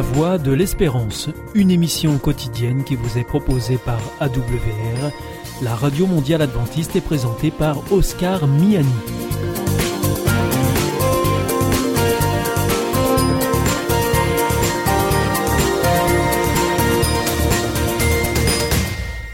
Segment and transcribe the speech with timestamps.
[0.00, 5.12] La Voix de l'Espérance, une émission quotidienne qui vous est proposée par AWR,
[5.60, 9.29] la radio mondiale adventiste est présentée par Oscar Miani.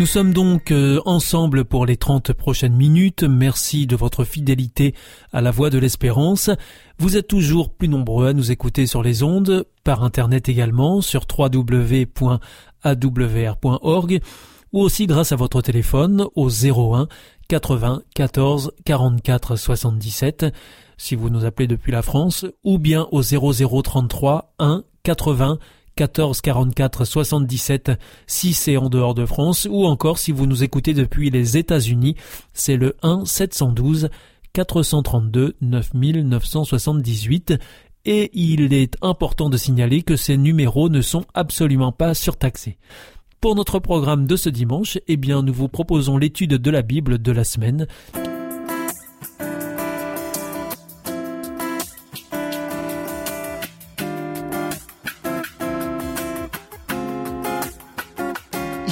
[0.06, 3.24] Nous sommes donc euh, ensemble pour les 30 prochaines minutes.
[3.24, 4.94] Merci de votre fidélité
[5.32, 6.48] à la voix de l'espérance.
[7.00, 11.26] Vous êtes toujours plus nombreux à nous écouter sur les ondes, par internet également, sur
[11.36, 12.20] www.awr.org,
[14.72, 17.08] ou aussi grâce à votre téléphone au 01
[17.48, 20.46] 80 14 44 77
[20.98, 25.58] si vous nous appelez depuis la France, ou bien au 0033 1 80
[25.96, 27.92] 14 44 77
[28.26, 32.16] si c'est en dehors de France ou encore si vous nous écoutez depuis les États-Unis,
[32.52, 34.10] c'est le 1 712
[34.52, 37.54] 432 9978
[38.04, 42.78] et il est important de signaler que ces numéros ne sont absolument pas surtaxés.
[43.40, 47.20] Pour notre programme de ce dimanche, eh bien, nous vous proposons l'étude de la Bible
[47.20, 47.86] de la semaine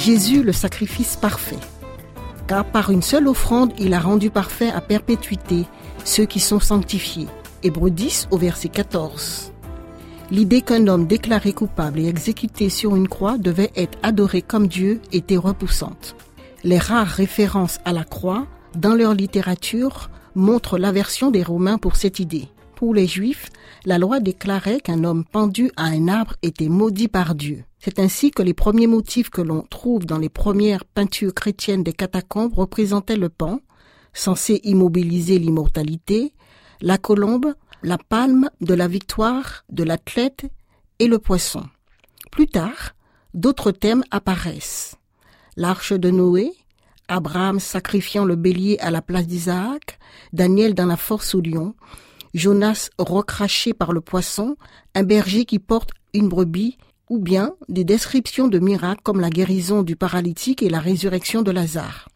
[0.05, 1.57] Jésus le sacrifice parfait.
[2.45, 5.65] Car par une seule offrande, il a rendu parfait à perpétuité
[6.03, 7.25] ceux qui sont sanctifiés.
[7.63, 9.51] Hébreux 10 au verset 14.
[10.29, 15.01] L'idée qu'un homme déclaré coupable et exécuté sur une croix devait être adoré comme Dieu
[15.11, 16.15] était repoussante.
[16.63, 18.45] Les rares références à la croix
[18.75, 22.49] dans leur littérature montrent l'aversion des Romains pour cette idée.
[22.75, 23.49] Pour les Juifs,
[23.85, 27.63] la loi déclarait qu'un homme pendu à un arbre était maudit par Dieu.
[27.79, 31.93] C'est ainsi que les premiers motifs que l'on trouve dans les premières peintures chrétiennes des
[31.93, 33.61] catacombes représentaient le pan,
[34.13, 36.33] censé immobiliser l'immortalité,
[36.81, 40.45] la colombe, la palme de la victoire de l'athlète
[40.99, 41.63] et le poisson.
[42.31, 42.95] Plus tard,
[43.33, 44.95] d'autres thèmes apparaissent.
[45.55, 46.51] L'arche de Noé,
[47.07, 49.99] Abraham sacrifiant le bélier à la place d'Isaac,
[50.33, 51.75] Daniel dans la force au lion,
[52.35, 54.57] Jonas recraché par le poisson,
[54.93, 56.77] un berger qui porte une brebis,
[57.09, 61.51] ou bien des descriptions de miracles comme la guérison du paralytique et la résurrection de
[61.51, 62.09] Lazare.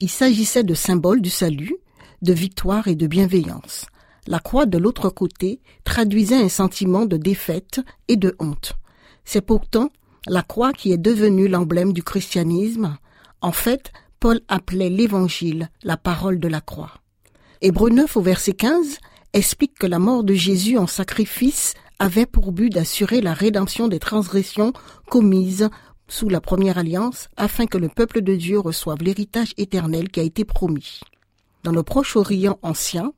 [0.00, 1.76] Il s'agissait de symboles du salut,
[2.22, 3.86] de victoire et de bienveillance.
[4.26, 8.72] La croix de l'autre côté traduisait un sentiment de défaite et de honte.
[9.24, 9.90] C'est pourtant
[10.26, 12.96] la croix qui est devenue l'emblème du christianisme.
[13.42, 16.94] En fait, Paul appelait l'évangile la parole de la croix.
[17.60, 18.98] Hébreu 9 au verset 15
[19.32, 23.98] explique que la mort de Jésus en sacrifice avait pour but d'assurer la rédemption des
[23.98, 24.72] transgressions
[25.10, 25.68] commises
[26.06, 30.22] sous la première alliance afin que le peuple de Dieu reçoive l'héritage éternel qui a
[30.22, 31.00] été promis.
[31.64, 33.12] Dans le Proche-Orient ancien,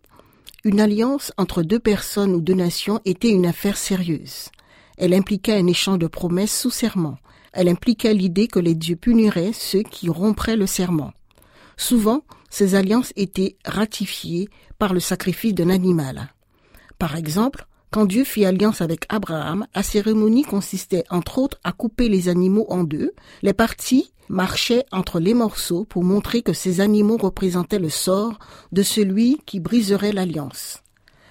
[0.64, 4.50] une alliance entre deux personnes ou deux nations était une affaire sérieuse.
[4.98, 7.16] Elle impliquait un échange de promesses sous serment.
[7.52, 11.12] Elle impliquait l'idée que les dieux puniraient ceux qui rompraient le serment.
[11.76, 16.32] Souvent, ces alliances étaient ratifiées par le sacrifice d'un animal.
[16.98, 22.08] Par exemple, quand Dieu fit alliance avec Abraham, la cérémonie consistait entre autres à couper
[22.08, 23.12] les animaux en deux.
[23.42, 28.38] Les parties marchaient entre les morceaux pour montrer que ces animaux représentaient le sort
[28.70, 30.82] de celui qui briserait l'alliance.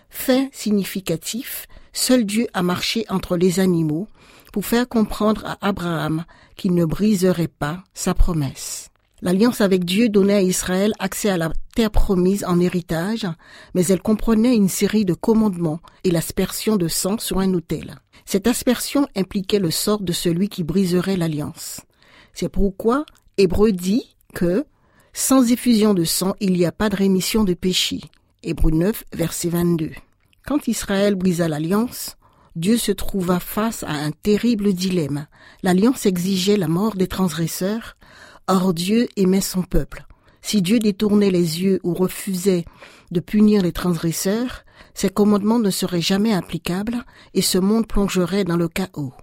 [0.09, 4.07] Fait significatif, seul Dieu a marché entre les animaux
[4.51, 6.25] pour faire comprendre à Abraham
[6.56, 8.78] qu'il ne briserait pas sa promesse.
[9.22, 13.28] L'alliance avec Dieu donnait à Israël accès à la terre promise en héritage,
[13.74, 17.96] mais elle comprenait une série de commandements et l'aspersion de sang sur un autel.
[18.25, 21.81] Cette aspersion impliquait le sort de celui qui briserait l'alliance.
[22.34, 23.06] C'est pourquoi
[23.38, 24.66] Hébreu dit que
[25.13, 28.01] sans effusion de sang, il n'y a pas de rémission de péché.
[28.44, 29.91] Hébreu 9, verset 22.
[30.46, 32.16] Quand Israël brisa l'alliance,
[32.56, 35.28] Dieu se trouva face à un terrible dilemme.
[35.63, 37.97] L'alliance exigeait la mort des transgresseurs,
[38.51, 40.07] Or Dieu aimait son peuple.
[40.41, 42.65] Si Dieu détournait les yeux ou refusait
[43.12, 44.65] de punir les transgresseurs,
[44.95, 49.13] ses commandements ne seraient jamais applicables et ce monde plongerait dans le chaos.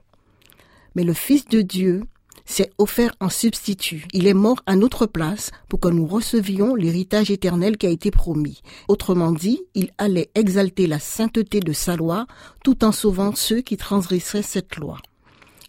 [0.95, 2.05] Mais le Fils de Dieu
[2.45, 4.07] s'est offert en substitut.
[4.13, 8.13] Il est mort à notre place pour que nous recevions l'héritage éternel qui a été
[8.13, 8.63] promis.
[8.87, 12.29] Autrement dit, il allait exalter la sainteté de sa loi
[12.63, 14.99] tout en sauvant ceux qui transgresseraient cette loi.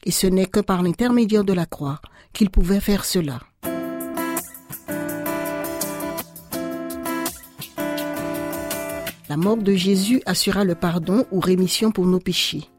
[0.06, 2.00] Et ce n'est que par l'intermédiaire de la croix
[2.34, 3.40] qu'il pouvait faire cela.
[9.30, 12.70] La mort de Jésus assura le pardon ou rémission pour nos péchés.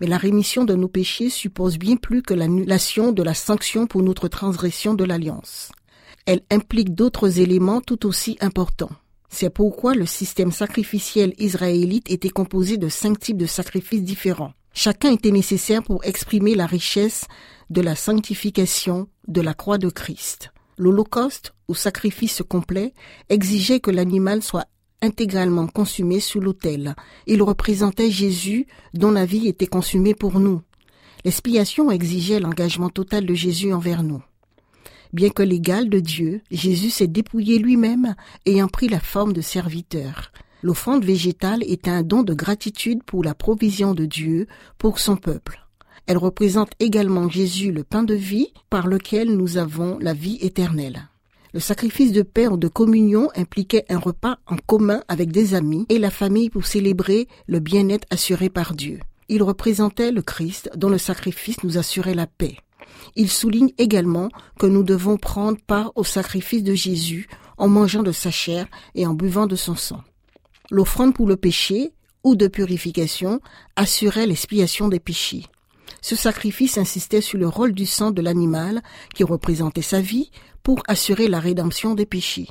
[0.00, 4.02] Mais la rémission de nos péchés suppose bien plus que l'annulation de la sanction pour
[4.02, 5.72] notre transgression de l'alliance.
[6.26, 8.90] Elle implique d'autres éléments tout aussi importants.
[9.30, 14.52] C'est pourquoi le système sacrificiel israélite était composé de cinq types de sacrifices différents.
[14.80, 17.26] Chacun était nécessaire pour exprimer la richesse
[17.68, 20.52] de la sanctification de la croix de Christ.
[20.76, 22.94] L'Holocauste, ou sacrifice complet,
[23.28, 24.68] exigeait que l'animal soit
[25.02, 26.94] intégralement consumé sous l'autel.
[27.26, 30.62] Il représentait Jésus dont la vie était consumée pour nous.
[31.24, 34.22] L'expiation exigeait l'engagement total de Jésus envers nous.
[35.12, 38.14] Bien que l'égal de Dieu, Jésus s'est dépouillé lui-même,
[38.46, 40.30] ayant pris la forme de serviteur.
[40.62, 45.64] L'offrande végétale est un don de gratitude pour la provision de Dieu pour son peuple.
[46.06, 51.08] Elle représente également Jésus, le pain de vie, par lequel nous avons la vie éternelle.
[51.54, 55.86] Le sacrifice de paix ou de communion impliquait un repas en commun avec des amis
[55.88, 58.98] et la famille pour célébrer le bien-être assuré par Dieu.
[59.28, 62.56] Il représentait le Christ dont le sacrifice nous assurait la paix.
[63.14, 64.28] Il souligne également
[64.58, 67.28] que nous devons prendre part au sacrifice de Jésus
[67.58, 70.02] en mangeant de sa chair et en buvant de son sang.
[70.70, 71.92] L'offrande pour le péché
[72.24, 73.40] ou de purification
[73.76, 75.46] assurait l'expiation des péchés.
[76.00, 78.82] Ce sacrifice insistait sur le rôle du sang de l'animal
[79.14, 80.30] qui représentait sa vie
[80.62, 82.48] pour assurer la rédemption des péchés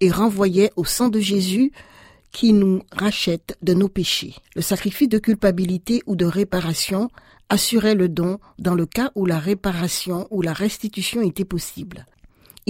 [0.00, 1.72] et renvoyait au sang de Jésus
[2.32, 4.34] qui nous rachète de nos péchés.
[4.54, 7.10] Le sacrifice de culpabilité ou de réparation
[7.48, 12.06] assurait le don dans le cas où la réparation ou la restitution était possible.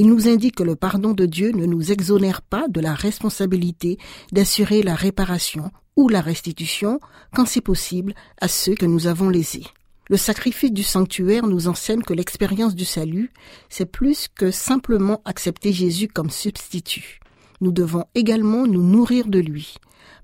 [0.01, 3.99] Il nous indique que le pardon de Dieu ne nous exonère pas de la responsabilité
[4.33, 7.01] d'assurer la réparation ou la restitution
[7.35, 9.67] quand c'est possible à ceux que nous avons lésés.
[10.09, 13.31] Le sacrifice du sanctuaire nous enseigne que l'expérience du salut,
[13.69, 17.21] c'est plus que simplement accepter Jésus comme substitut
[17.61, 19.77] nous devons également nous nourrir de lui,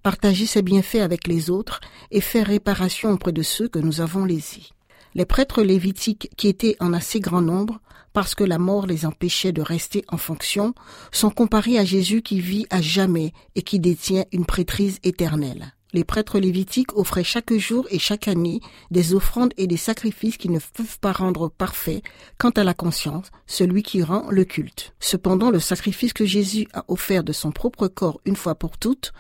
[0.03, 1.81] partager ses bienfaits avec les autres
[2.11, 4.69] et faire réparation auprès de ceux que nous avons lésés.
[5.15, 7.81] Les prêtres lévitiques, qui étaient en assez grand nombre,
[8.17, 10.73] parce que la mort les empêchait de rester en fonction,
[11.13, 15.75] sont comparés à Jésus qui vit à jamais et qui détient une prêtrise éternelle.
[15.93, 18.61] Les prêtres lévitiques offraient chaque jour et chaque année
[18.91, 22.01] des offrandes et des sacrifices qui ne peuvent pas rendre parfait
[22.39, 24.95] quant à la conscience, celui qui rend le culte.
[24.99, 29.13] Cependant, le sacrifice que Jésus a offert de son propre corps une fois pour toutes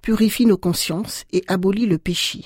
[0.00, 2.44] purifie nos consciences et abolit le péché.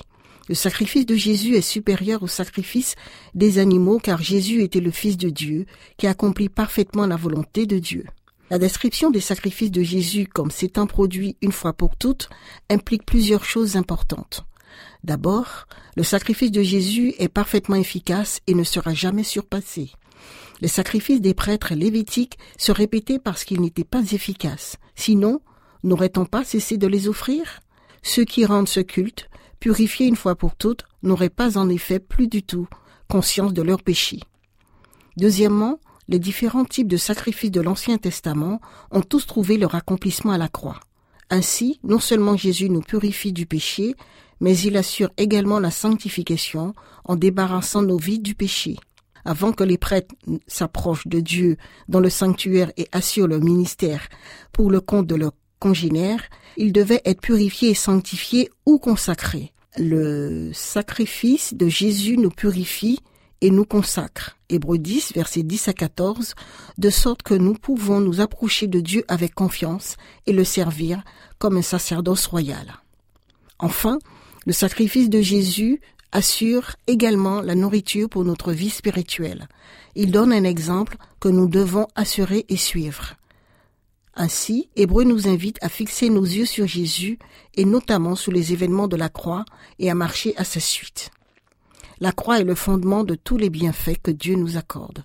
[0.49, 2.95] Le sacrifice de Jésus est supérieur au sacrifice
[3.33, 5.65] des animaux car Jésus était le Fils de Dieu
[5.97, 8.05] qui accomplit parfaitement la volonté de Dieu.
[8.49, 12.29] La description des sacrifices de Jésus comme s'étant produit une fois pour toutes
[12.69, 14.45] implique plusieurs choses importantes.
[15.03, 19.91] D'abord, le sacrifice de Jésus est parfaitement efficace et ne sera jamais surpassé.
[20.59, 24.77] Les sacrifices des prêtres lévitiques se répétaient parce qu'ils n'étaient pas efficaces.
[24.95, 25.41] Sinon,
[25.83, 27.61] n'aurait-on pas cessé de les offrir?
[28.01, 29.29] Ceux qui rendent ce culte,
[29.63, 32.67] purifiés une fois pour toutes, n'auraient pas en effet plus du tout
[33.07, 34.19] conscience de leurs péchés.
[35.15, 35.79] Deuxièmement,
[36.09, 38.59] les différents types de sacrifices de l'Ancien Testament
[38.91, 40.81] ont tous trouvé leur accomplissement à la croix.
[41.29, 43.95] Ainsi, non seulement Jésus nous purifie du péché,
[44.41, 46.73] mais il assure également la sanctification
[47.05, 48.75] en débarrassant nos vies du péché.
[49.23, 50.13] Avant que les prêtres
[50.45, 51.55] s'approchent de Dieu
[51.87, 54.09] dans le sanctuaire et assurent leur ministère
[54.51, 55.31] pour le compte de leurs
[55.63, 56.25] congénères,
[56.57, 59.53] ils devaient être purifiés et sanctifiés ou consacrés.
[59.77, 62.99] Le sacrifice de Jésus nous purifie
[63.39, 64.37] et nous consacre.
[64.49, 66.35] Hébreux 10, versets 10 à 14,
[66.77, 69.95] de sorte que nous pouvons nous approcher de Dieu avec confiance
[70.27, 71.01] et le servir
[71.39, 72.81] comme un sacerdoce royal.
[73.57, 73.99] Enfin,
[74.45, 75.79] le sacrifice de Jésus
[76.11, 79.47] assure également la nourriture pour notre vie spirituelle.
[79.95, 83.15] Il donne un exemple que nous devons assurer et suivre.
[84.15, 87.17] Ainsi, Hébreu nous invite à fixer nos yeux sur Jésus
[87.55, 89.43] et notamment sur les événements de la croix
[89.79, 91.09] et à marcher à sa suite.
[91.99, 95.03] La croix est le fondement de tous les bienfaits que Dieu nous accorde.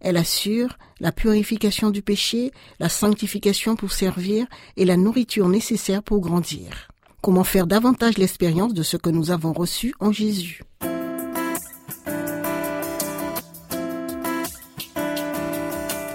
[0.00, 6.20] Elle assure la purification du péché, la sanctification pour servir et la nourriture nécessaire pour
[6.20, 6.88] grandir.
[7.22, 10.62] Comment faire davantage l'expérience de ce que nous avons reçu en Jésus?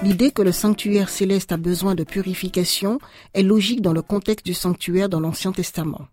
[0.05, 2.99] L'idée que le sanctuaire céleste a besoin de purification
[3.33, 6.05] est logique dans le contexte du sanctuaire dans l'Ancien Testament.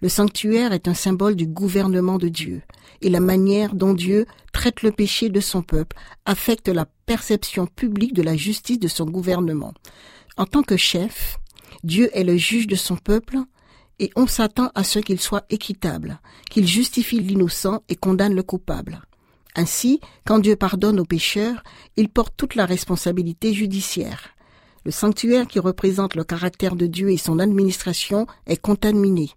[0.00, 2.62] Le sanctuaire est un symbole du gouvernement de Dieu
[3.00, 8.12] et la manière dont Dieu traite le péché de son peuple affecte la perception publique
[8.12, 9.72] de la justice de son gouvernement.
[10.36, 11.38] En tant que chef,
[11.84, 13.38] Dieu est le juge de son peuple
[14.00, 19.00] et on s'attend à ce qu'il soit équitable, qu'il justifie l'innocent et condamne le coupable.
[19.54, 21.62] Ainsi, quand Dieu pardonne aux pécheurs,
[21.96, 24.30] il porte toute la responsabilité judiciaire.
[24.84, 29.30] Le sanctuaire qui représente le caractère de Dieu et son administration est contaminé.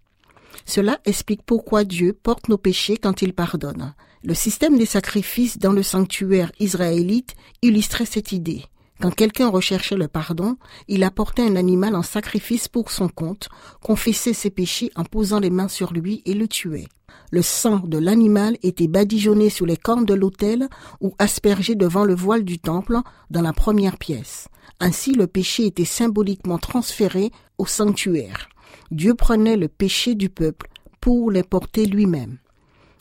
[0.65, 3.93] Cela explique pourquoi Dieu porte nos péchés quand il pardonne.
[4.23, 8.63] Le système des sacrifices dans le sanctuaire israélite illustrait cette idée.
[9.01, 13.49] Quand quelqu'un recherchait le pardon, il apportait un animal en sacrifice pour son compte,
[13.81, 16.87] confessait ses péchés en posant les mains sur lui et le tuait.
[17.31, 20.69] Le sang de l'animal était badigeonné sur les cornes de l'autel
[21.01, 22.99] ou aspergé devant le voile du temple
[23.29, 24.47] dans la première pièce.
[24.79, 28.49] Ainsi le péché était symboliquement transféré au sanctuaire.
[28.91, 30.69] Dieu prenait le péché du peuple
[31.01, 32.37] pour les porter lui-même.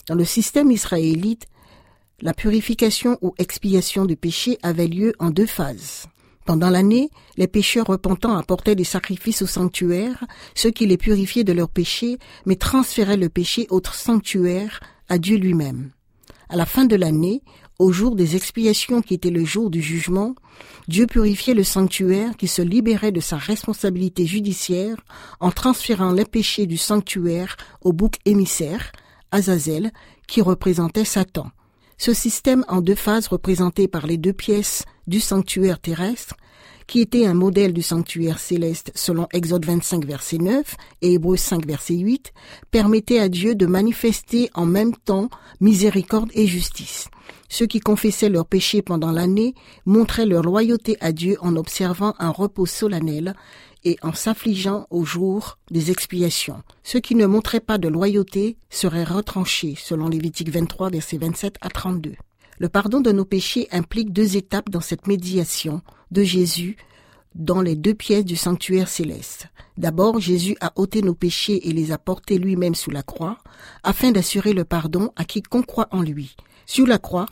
[0.07, 1.47] Dans le système israélite,
[2.21, 6.07] la purification ou expiation du péché avait lieu en deux phases.
[6.45, 11.53] Pendant l'année, les pécheurs repentants apportaient des sacrifices au sanctuaire, ceux qui les purifiaient de
[11.53, 14.79] leurs péchés, mais transféraient le péché au sanctuaire,
[15.09, 15.91] à Dieu lui-même.
[16.47, 17.41] À la fin de l'année,
[17.79, 20.35] au jour des expiations qui était le jour du jugement,
[20.87, 24.97] Dieu purifiait le sanctuaire qui se libérait de sa responsabilité judiciaire
[25.39, 28.91] en transférant les péchés du sanctuaire au bouc émissaire,
[29.31, 29.91] Azazel,
[30.27, 31.51] qui représentait Satan.
[31.97, 36.35] Ce système en deux phases représenté par les deux pièces du sanctuaire terrestre,
[36.87, 41.65] qui était un modèle du sanctuaire céleste selon Exode 25 verset 9 et Hébreux 5
[41.65, 42.31] verset 8,
[42.69, 45.29] permettait à Dieu de manifester en même temps
[45.61, 47.07] miséricorde et justice.
[47.49, 52.29] Ceux qui confessaient leurs péchés pendant l'année montraient leur loyauté à Dieu en observant un
[52.29, 53.35] repos solennel
[53.85, 56.61] et en s'affligeant au jour des expiations.
[56.83, 61.69] Ceux qui ne montraient pas de loyauté seraient retranchés, selon Lévitique 23, versets 27 à
[61.69, 62.15] 32.
[62.57, 66.77] Le pardon de nos péchés implique deux étapes dans cette médiation de Jésus
[67.35, 69.47] dans les deux pièces du sanctuaire céleste.
[69.77, 73.37] D'abord, Jésus a ôté nos péchés et les a portés lui-même sous la croix,
[73.83, 76.35] afin d'assurer le pardon à quiconque croit en lui.
[76.65, 77.25] Sur la croix,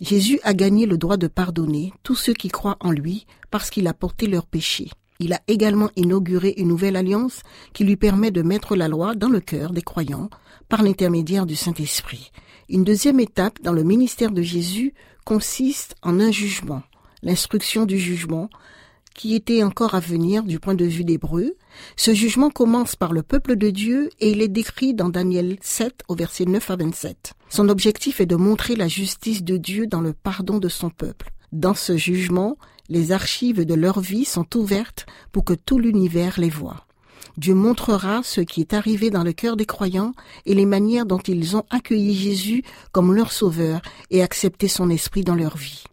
[0.00, 3.88] Jésus a gagné le droit de pardonner tous ceux qui croient en lui parce qu'il
[3.88, 4.90] a porté leurs péchés.
[5.20, 7.42] Il a également inauguré une nouvelle alliance
[7.74, 10.30] qui lui permet de mettre la loi dans le cœur des croyants
[10.70, 12.32] par l'intermédiaire du Saint-Esprit.
[12.70, 14.94] Une deuxième étape dans le ministère de Jésus
[15.26, 16.82] consiste en un jugement,
[17.22, 18.48] l'instruction du jugement,
[19.14, 21.54] qui était encore à venir du point de vue d'Hébreu.
[21.96, 26.02] Ce jugement commence par le peuple de Dieu et il est décrit dans Daniel 7
[26.08, 27.34] au verset 9 à 27.
[27.50, 31.32] Son objectif est de montrer la justice de Dieu dans le pardon de son peuple.
[31.52, 32.56] Dans ce jugement,
[32.90, 36.86] les archives de leur vie sont ouvertes pour que tout l'univers les voie.
[37.36, 40.12] Dieu montrera ce qui est arrivé dans le cœur des croyants
[40.44, 43.80] et les manières dont ils ont accueilli Jésus comme leur sauveur
[44.10, 45.84] et accepté son esprit dans leur vie.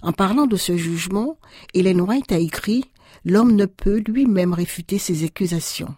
[0.00, 1.38] En parlant de ce jugement,
[1.74, 2.84] Hélène White a écrit
[3.24, 5.94] L'homme ne peut lui-même réfuter ses accusations.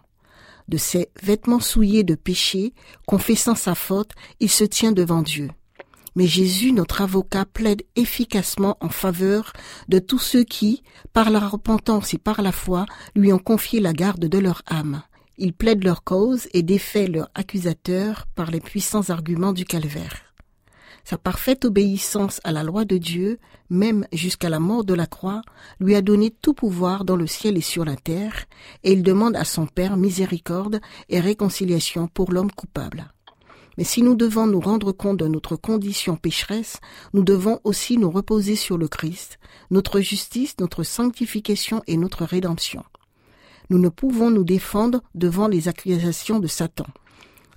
[0.67, 2.73] De ses vêtements souillés de péché,
[3.05, 5.49] confessant sa faute, il se tient devant Dieu.
[6.15, 9.53] Mais Jésus, notre avocat, plaide efficacement en faveur
[9.87, 13.93] de tous ceux qui, par la repentance et par la foi, lui ont confié la
[13.93, 15.03] garde de leur âme.
[15.37, 20.31] Il plaide leur cause et défait leur accusateur par les puissants arguments du calvaire.
[21.03, 23.39] Sa parfaite obéissance à la loi de Dieu,
[23.69, 25.41] même jusqu'à la mort de la croix,
[25.79, 28.45] lui a donné tout pouvoir dans le ciel et sur la terre,
[28.83, 33.11] et il demande à son Père miséricorde et réconciliation pour l'homme coupable.
[33.77, 36.79] Mais si nous devons nous rendre compte de notre condition pécheresse,
[37.13, 42.83] nous devons aussi nous reposer sur le Christ, notre justice, notre sanctification et notre rédemption.
[43.69, 46.87] Nous ne pouvons nous défendre devant les accusations de Satan.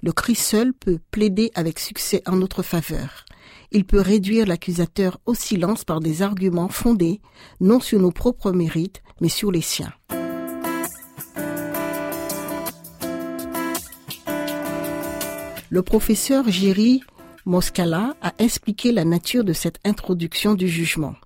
[0.03, 3.25] Le Christ seul peut plaider avec succès en notre faveur.
[3.73, 7.21] Il peut réduire l'accusateur au silence par des arguments fondés
[7.61, 9.93] non sur nos propres mérites, mais sur les siens.
[15.75, 17.03] Le professeur Jerry
[17.47, 21.17] Moscala a expliqué la nature de cette introduction du jugement.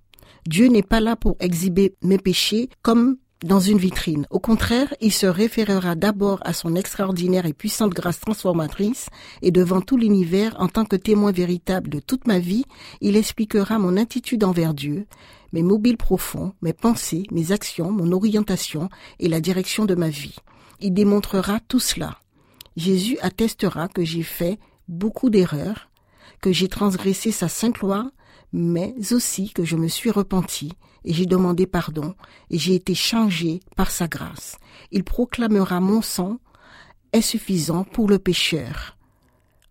[0.47, 4.25] Dieu n'est pas là pour exhiber mes péchés comme dans une vitrine.
[4.31, 9.11] Au contraire, il se référera d'abord à son extraordinaire et puissante grâce transformatrice
[9.43, 12.65] et devant tout l'univers, en tant que témoin véritable de toute ma vie,
[13.03, 15.05] il expliquera mon attitude envers Dieu,
[15.53, 18.89] mes mobiles profonds, mes pensées, mes actions, mon orientation
[19.21, 20.37] et la direction de ma vie.
[20.81, 22.17] Il démontrera tout cela.
[22.79, 25.91] Jésus attestera que j'ai fait beaucoup d'erreurs,
[26.41, 28.13] que j'ai transgressé sa sainte loi,
[28.53, 30.73] mais aussi que je me suis repenti
[31.05, 32.15] et j'ai demandé pardon
[32.51, 34.59] et j'ai été changé par sa grâce.
[34.93, 36.39] Il proclamera mon sang
[37.13, 38.97] est suffisant pour le pécheur.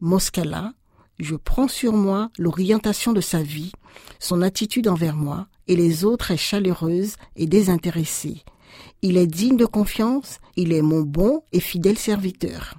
[0.02, 0.74] Moscala,
[1.18, 3.72] je prends sur moi l'orientation de sa vie,
[4.20, 8.44] son attitude envers moi et les autres est chaleureuse et désintéressée.
[9.02, 12.76] Il est digne de confiance, il est mon bon et fidèle serviteur.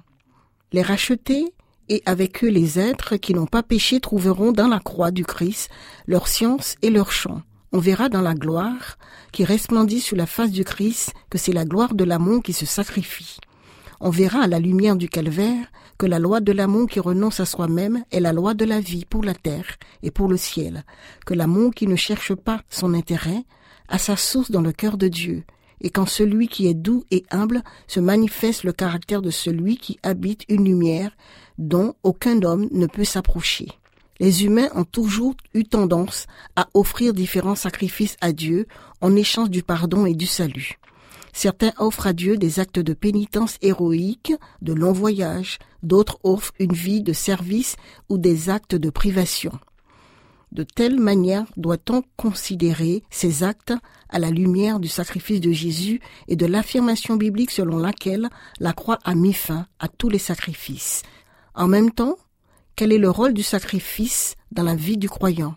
[0.71, 1.53] Les rachetés
[1.89, 5.69] et avec eux les êtres qui n'ont pas péché trouveront dans la croix du Christ
[6.07, 7.41] leur science et leur chant.
[7.71, 8.97] On verra dans la gloire
[9.31, 12.65] qui resplendit sur la face du Christ que c'est la gloire de l'amour qui se
[12.65, 13.37] sacrifie.
[13.99, 15.65] On verra à la lumière du calvaire
[15.97, 19.05] que la loi de l'amour qui renonce à soi-même est la loi de la vie
[19.05, 20.85] pour la terre et pour le ciel,
[21.25, 23.43] que l'amour qui ne cherche pas son intérêt
[23.89, 25.43] a sa source dans le cœur de Dieu,
[25.81, 29.99] et quand celui qui est doux et humble se manifeste le caractère de celui qui
[30.03, 31.11] habite une lumière
[31.57, 33.67] dont aucun homme ne peut s'approcher.
[34.19, 38.67] Les humains ont toujours eu tendance à offrir différents sacrifices à Dieu
[38.99, 40.77] en échange du pardon et du salut.
[41.31, 46.73] Certains offrent à Dieu des actes de pénitence héroïques, de longs voyages, d'autres offrent une
[46.73, 47.77] vie de service
[48.09, 49.51] ou des actes de privation.
[50.51, 53.73] De telle manière doit-on considérer ces actes
[54.09, 58.29] à la lumière du sacrifice de Jésus et de l'affirmation biblique selon laquelle
[58.59, 61.03] la croix a mis fin à tous les sacrifices.
[61.53, 62.15] En même temps,
[62.75, 65.55] quel est le rôle du sacrifice dans la vie du croyant?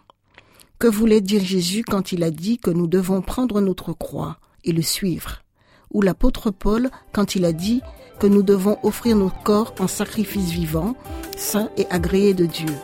[0.79, 4.73] Que voulait dire Jésus quand il a dit que nous devons prendre notre croix et
[4.73, 5.43] le suivre?
[5.95, 7.81] Ou l'apôtre Paul quand il a dit
[8.19, 10.97] que nous devons offrir notre corps en sacrifice vivant,
[11.37, 12.75] saint et agréé de Dieu?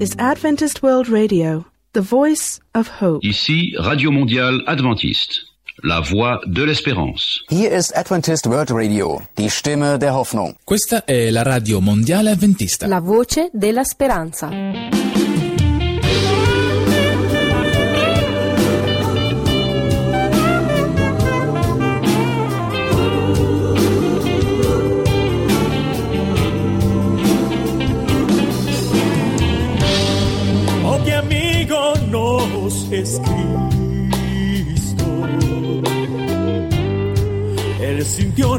[0.00, 3.26] Is Adventist World Radio, the voice of hope.
[3.26, 5.40] Ici Radio Mondiale Adventiste,
[5.82, 7.44] la voix de l'espérance.
[7.48, 10.54] Hier ist Adventist World Radio, die Stimme der Hoffnung.
[10.64, 12.86] Questa è la radio mondiale avventista.
[12.86, 14.50] La voce della speranza.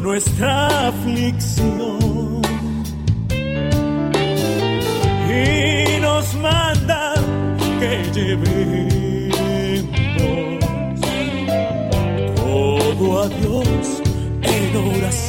[0.01, 2.41] Nuestra aflicción
[5.29, 7.13] y nos manda
[7.79, 9.29] que llevemos
[12.35, 14.01] todo a Dios
[14.41, 15.28] en oración.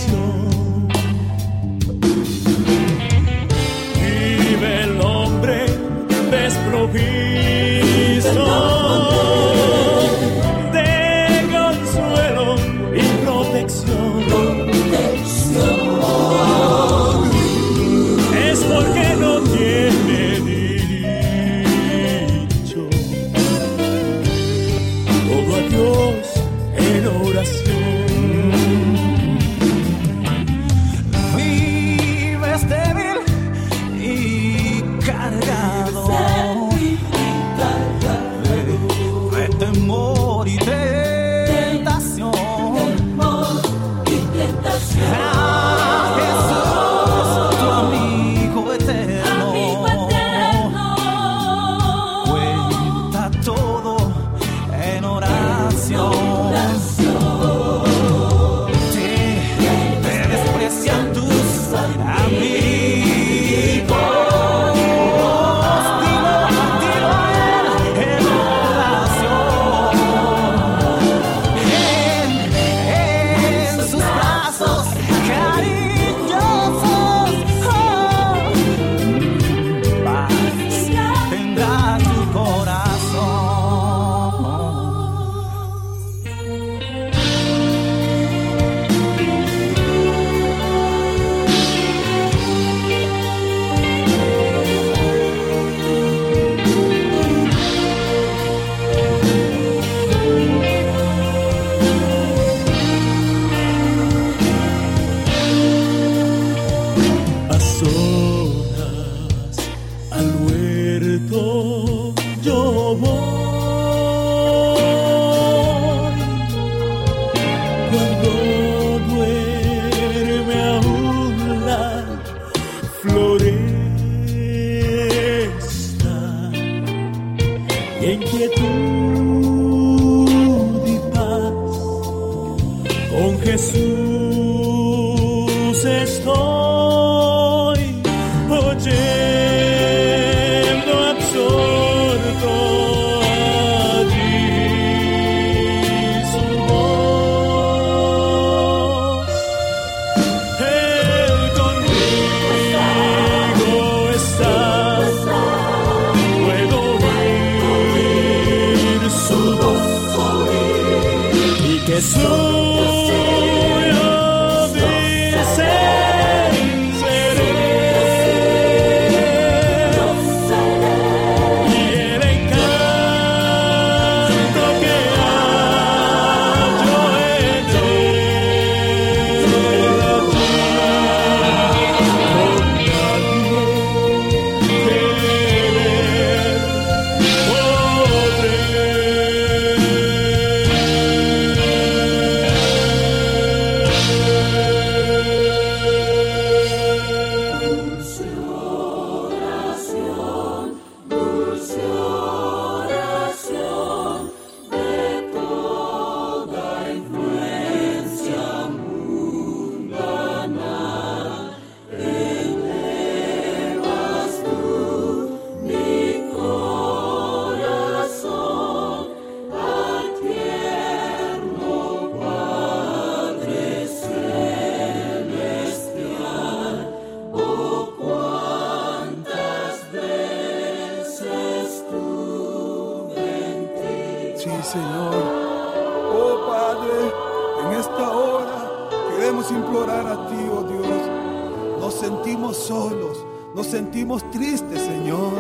[244.11, 245.33] Sentimos tristes, Señor.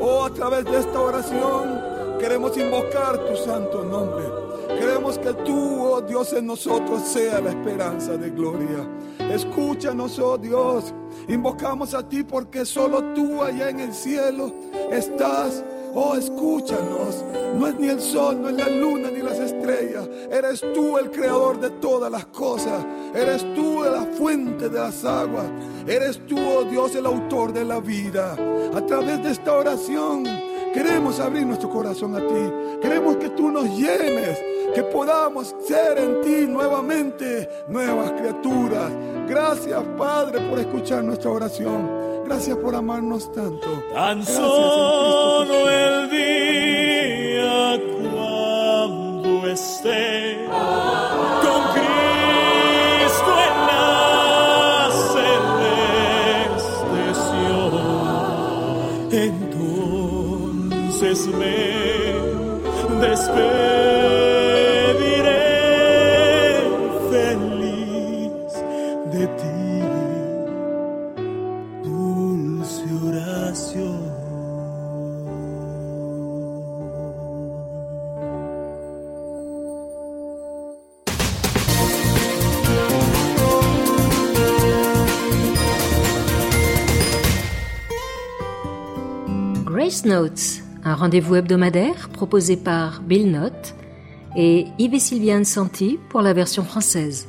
[0.00, 4.24] Oh, a través de esta oración queremos invocar tu santo nombre.
[4.78, 8.88] Queremos que tú, oh Dios, en nosotros sea la esperanza de gloria.
[9.18, 10.94] Escúchanos, oh Dios.
[11.28, 14.52] Invocamos a ti porque solo tú allá en el cielo
[14.90, 15.64] estás.
[15.94, 17.24] Oh, escúchanos.
[17.56, 20.08] No es ni el sol, no es la luna, ni las estrellas.
[20.30, 22.84] Eres tú el creador de todas las cosas.
[23.14, 25.46] Eres tú la fuente de las aguas.
[25.86, 28.36] Eres tú, oh Dios, el autor de la vida.
[28.74, 30.24] A través de esta oración
[30.74, 32.78] queremos abrir nuestro corazón a ti.
[32.82, 34.38] Queremos que tú nos llenes
[34.74, 38.92] que podamos ser en ti nuevamente nuevas criaturas.
[39.28, 41.90] Gracias, Padre, por escuchar nuestra oración.
[42.26, 43.66] Gracias por amarnos tanto.
[43.92, 46.47] Tan Gracias, solo el día
[89.88, 93.74] Grace Notes, un rendez-vous hebdomadaire proposé par Bill Note
[94.36, 97.26] et Yves et Sylviane Santi pour la version française.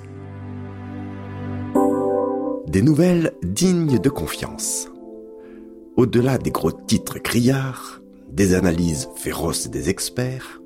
[2.68, 4.90] Des nouvelles dignes de confiance.
[5.96, 10.60] Au-delà des gros titres criards, des analyses féroces des experts,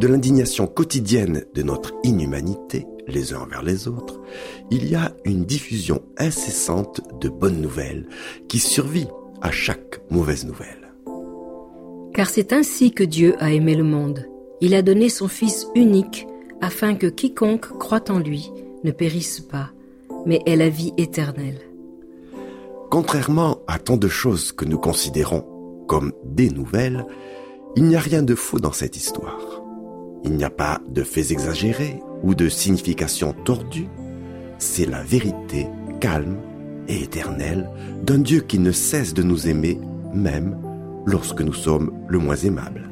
[0.00, 4.22] de l'indignation quotidienne de notre inhumanité les uns envers les autres,
[4.70, 8.08] il y a une diffusion incessante de bonnes nouvelles
[8.48, 9.08] qui survit
[9.42, 10.85] à chaque mauvaise nouvelle.
[12.16, 14.26] Car c'est ainsi que Dieu a aimé le monde.
[14.62, 16.26] Il a donné son Fils unique
[16.62, 18.50] afin que quiconque croit en lui
[18.84, 19.68] ne périsse pas,
[20.24, 21.60] mais ait la vie éternelle.
[22.90, 25.44] Contrairement à tant de choses que nous considérons
[25.88, 27.04] comme des nouvelles,
[27.76, 29.62] il n'y a rien de faux dans cette histoire.
[30.24, 33.88] Il n'y a pas de faits exagérés ou de signification tordue.
[34.58, 35.66] C'est la vérité
[36.00, 36.38] calme
[36.88, 37.68] et éternelle
[38.02, 39.78] d'un Dieu qui ne cesse de nous aimer
[40.14, 40.56] même
[41.06, 42.90] lorsque nous sommes le moins aimables.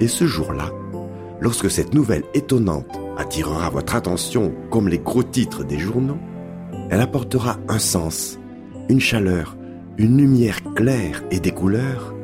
[0.00, 0.70] Et ce jour-là,
[1.40, 6.18] lorsque cette nouvelle étonnante attirera votre attention comme les gros titres des journaux,
[6.90, 8.38] elle apportera un sens,
[8.88, 9.56] une chaleur,
[9.96, 12.14] une lumière claire et des couleurs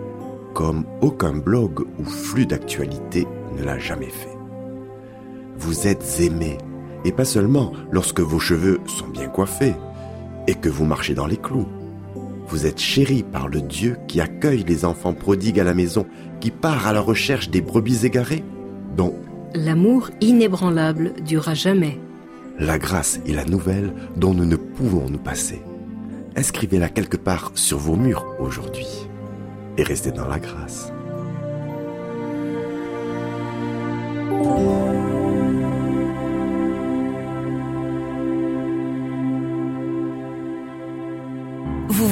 [0.55, 3.27] comme aucun blog ou flux d'actualité
[3.59, 4.37] ne l'a jamais fait.
[5.59, 6.57] Vous êtes aimé,
[7.05, 9.75] et pas seulement lorsque vos cheveux sont bien coiffés
[10.47, 11.69] et que vous marchez dans les clous.
[12.49, 16.07] Vous êtes chéri par le Dieu qui accueille les enfants prodigues à la maison,
[16.41, 18.45] qui part à la recherche des brebis égarées,
[18.97, 19.15] dont
[19.55, 21.99] L'amour inébranlable durera jamais.
[22.59, 25.61] la grâce est la nouvelle dont nous ne pouvons nous passer.
[26.37, 28.87] Inscrivez-la quelque part sur vos murs aujourd'hui
[29.79, 30.91] et restez dans la grâce.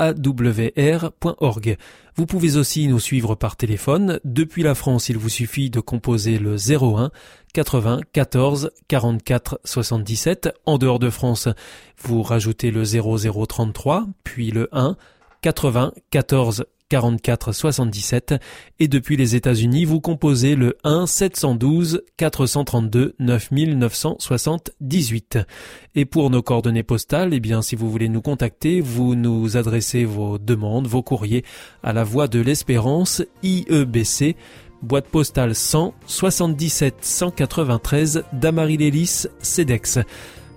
[0.00, 1.76] www.awr.org.
[2.16, 4.20] Vous pouvez aussi nous suivre par téléphone.
[4.24, 7.10] Depuis la France, il vous suffit de composer le 01
[7.52, 10.54] 80 14 44 77.
[10.66, 11.48] En dehors de France,
[11.98, 14.96] vous rajoutez le 0033, puis le 1
[15.42, 18.34] 80 14 44 77
[18.78, 25.40] et depuis les États-Unis, vous composez le 1 712 432 9978.
[25.96, 30.04] Et pour nos coordonnées postales, eh bien si vous voulez nous contacter, vous nous adressez
[30.04, 31.44] vos demandes, vos courriers
[31.82, 34.36] à la Voix de l'Espérance IEBC
[34.80, 39.98] boîte postale 100 77 193 Damary-Lélis Cedex.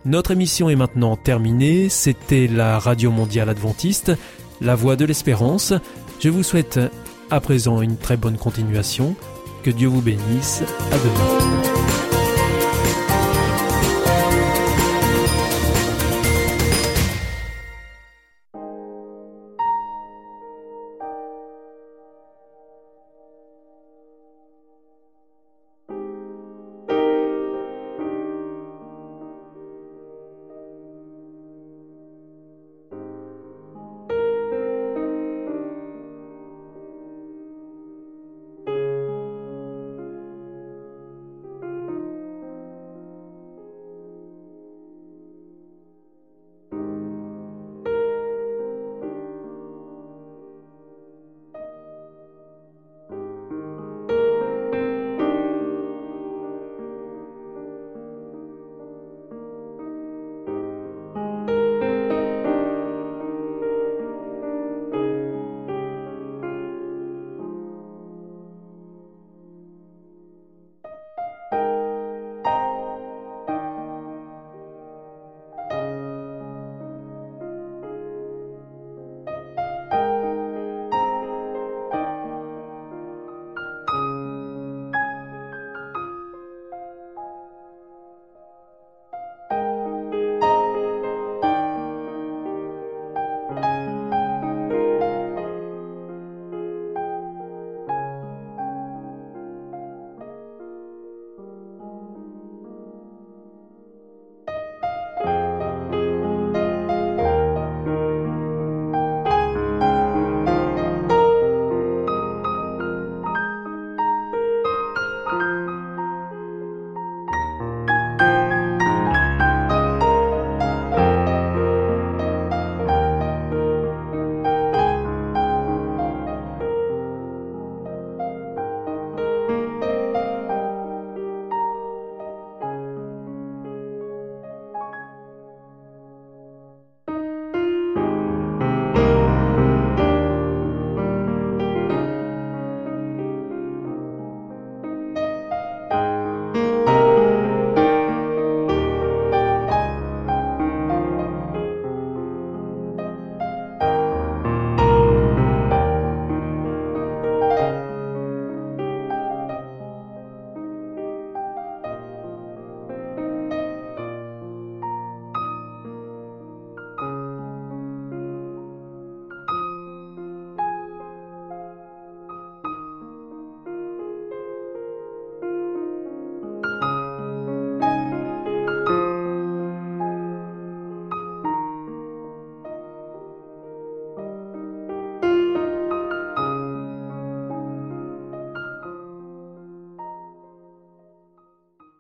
[0.06, 4.12] Notre émission est maintenant terminée, c'était la Radio Mondiale Adventiste,
[4.62, 5.74] la Voix de l'Espérance.
[6.20, 6.80] Je vous souhaite
[7.30, 9.16] à présent une très bonne continuation.
[9.64, 10.64] Que Dieu vous bénisse.
[10.92, 11.77] À demain.